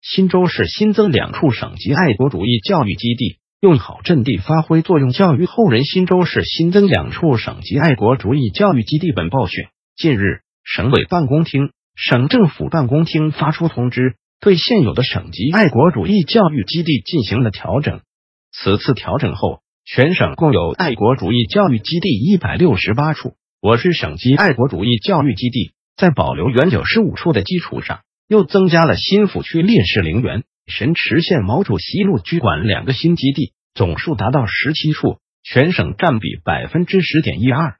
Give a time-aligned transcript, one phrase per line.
[0.00, 5.84] 新州市新增两处省级爱国主义教育基地，用好阵地，发挥作用，教育后人。
[5.84, 9.10] 新州市新增两处省级爱国主义教育基地。
[9.10, 18.00] 本报讯：近日，省委办公厅、省政府办公厅发出通知，对现有的省级爱国主义教育基地进行了调整。
[18.52, 23.34] 此次调整后，全省共有爱国主义教育基地一百六十八处。
[23.60, 28.00] 我市省级爱国主义教育基地在保留原有十五处的基础上。
[28.28, 37.76] 又增加了新抚区烈士陵园、神池县毛主席路居馆两个新基地，总数达到十七处，全省占比百分之十点一二。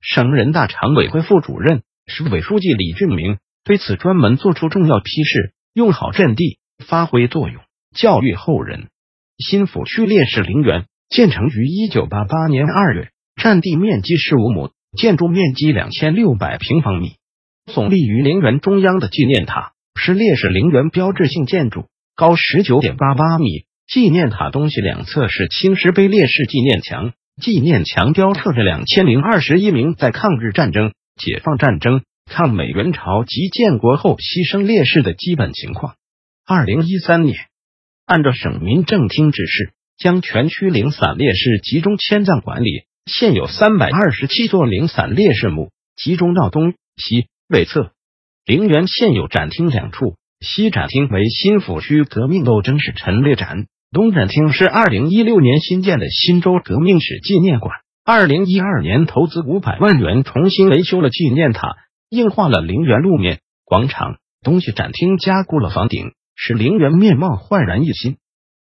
[0.00, 7.60] 省人大常委会副主任、市委书记李俊明对此专门作出重要批示：用好阵地，发挥作用，
[7.94, 8.88] 教育后人。
[9.36, 17.16] 新抚区烈士陵园建成于一九八八年二月，占地面积十五亩，建筑面积两千六百平方米，
[17.66, 19.69] 耸立于陵园中央的纪念塔。
[19.94, 23.64] 是烈士陵园标志性建筑，高十九点八八米。
[23.86, 35.96] 纪念塔东西两侧是青石碑烈士纪念墙，纪念墙雕刻着两千零二十一名在抗日战争、解放战争、抗美援朝及建国后牺牲烈士的基本情况。
[36.46, 37.36] 二零一三年，
[38.06, 42.84] 按照省民政厅指示，将全区零散烈士集中迁葬管理。
[43.06, 47.90] 现有三百二十七座零散烈士墓，集中到东西北侧。
[48.50, 57.72] 陵园现有展厅两处，西展厅为新抚区革命斗争史陈列展，东展厅是二零一六年新建的新州革命史纪念馆。
[58.04, 61.76] 二零一二年投资五百万元重新维修了纪念塔，
[62.08, 64.16] 硬化了陵园路面广场。
[64.42, 68.16] 东西展厅加固了房顶，使陵园面貌焕然一新。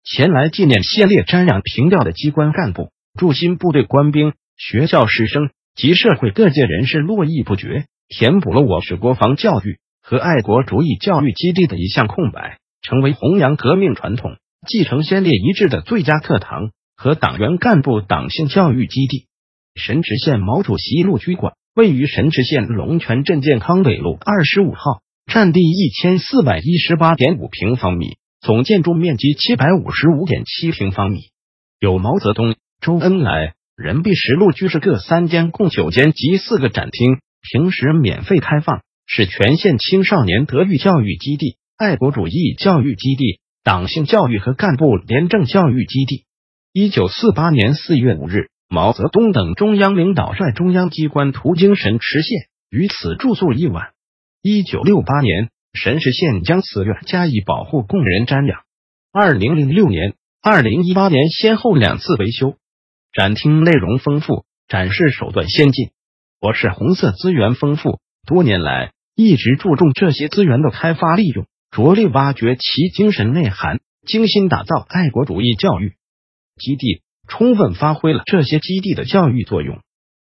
[0.03, 7.87] 前来纪念先烈瞻仰凭吊的机关干部、驻新部队官兵、学校师生及社会各界人士络绎不绝。
[8.09, 14.37] 填补了我市国防教育和爱国主义教育基地的一项空白，成为弘扬革命传统、
[14.69, 19.27] 继承先烈遗志的最佳课堂和党员干部党性教育基地。
[19.75, 31.31] 神池县毛主席路居馆位于神池县龙泉镇健康北路二十五号，占地一千四百一十八点五平方米，总建筑面积七百五十五点七平方米，
[31.81, 37.19] 有毛泽东、周恩来、任弼时路居士各三间，共九间及四个展厅。
[37.53, 46.25] 平时免费开放，是全县青少年德育教育基地、爱国主义教育基地、党性教育和干部廉政教育基地。
[46.73, 53.91] 一九四八年四月五日，毛泽东等中央领导率中央机关途经神池县，于此住宿一晚。
[54.43, 58.61] 一九六八年，神池县将此院加以保护，供人瞻仰。
[59.13, 62.57] 二零零六年、二零一八年先后两次维修，
[63.13, 65.91] 展厅内容丰富，展示手段先进。
[66.47, 75.95] 我市红色资源丰富，多年来一直注重这些资源的开发利用，着力挖掘其精神内涵，精心打造爱国主义教育
[76.55, 79.81] 基地，充分发挥了这些基地的教育作用。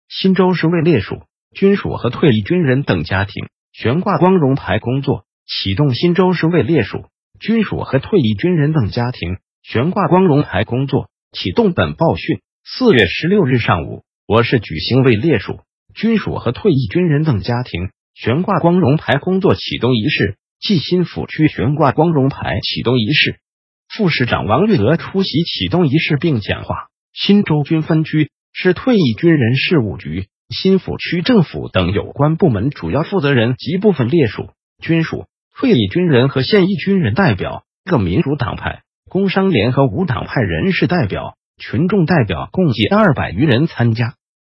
[0.08, 1.22] 新州市为烈属、
[1.56, 7.06] 军属和退役军人等家庭悬挂光荣牌工作启动新州市为烈属、
[7.40, 11.72] 军属和退役军人等家庭悬挂光荣牌工作启动。
[11.72, 15.58] 本报讯：四月十六日上午，我市举行为烈属。
[15.94, 23.40] 军属和退役军人等家庭悬挂光荣牌工作启动仪式暨新抚区悬挂光荣牌启动仪式，
[23.88, 26.88] 副市长王玉德出席启动仪式并讲话。
[27.12, 34.50] 新州军分区是退役军人事务局、新抚区政府等有关部门主要负责人及部分烈属、
[34.82, 44.14] 军属、退役军人和现役军人代表，各民主党派、工商联合无党派人士代表、群众代表共计二百余人参加。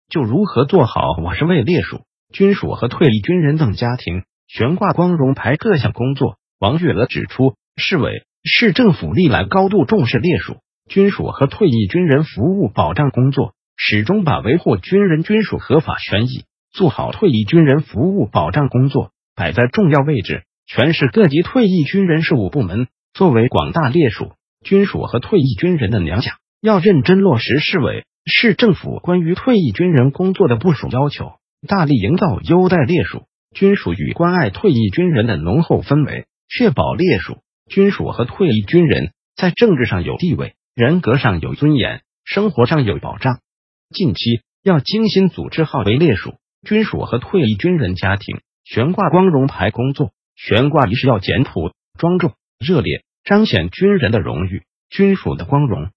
[0.08, 10.58] 就如何做好我是为烈属、军属和退役军人等家庭悬挂光荣牌各项工作，王月娥指出，市委、市政府历来高度重视烈属、
[10.88, 20.44] 军属和退役军人服务保障工作，始终把维护军人军属合法权益、做好退役军人服务保障工作摆在重要位置。
[20.68, 24.32] 全市各级退役军人事务部门作为广大烈属、
[24.64, 28.04] 军属和退役军人的娘家，要认真落实市委。
[28.28, 31.34] 市政府关于退役军人工作的部署要求，
[31.68, 37.38] 大力营造优待烈属、军属与关爱退役军人的浓厚氛围，确保烈属、
[37.70, 43.38] 军属和退役军人在政治上有地位，人格上有尊严，生活上有保障。
[43.90, 46.34] 近期要精心组织好为烈属、
[46.66, 50.10] 军属和退役军人家庭悬挂光荣牌工作。
[50.34, 55.90] 悬挂仪式要简朴、庄重、热烈，彰显军人的荣誉、军属的光荣。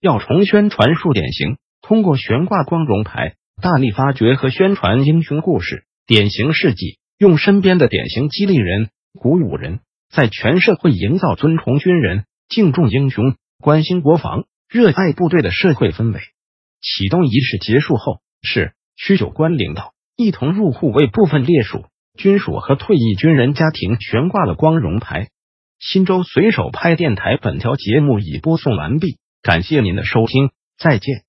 [0.00, 9.78] 要重宣传述典型，通过悬挂光荣牌，大力发掘和宣传英雄故事、典型事迹，用身边的典型激励人、鼓舞人，
[10.10, 16.18] 在全社会营造尊崇军人、敬重英雄、关心国防、热爱部队的社会氛围。
[16.80, 21.84] 启动仪式结束后，市区有关领导一同入户，为部分烈属。
[22.18, 25.28] 军属和退役军人家庭悬挂了光荣牌。
[25.78, 31.25] 新州随手拍电台本条节目已播送完毕，感谢您的收听，再见。